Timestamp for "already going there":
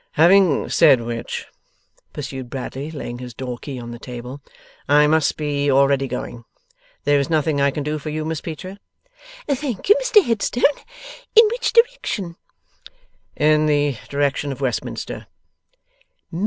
5.69-7.19